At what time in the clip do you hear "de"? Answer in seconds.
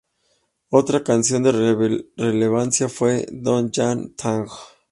1.43-1.51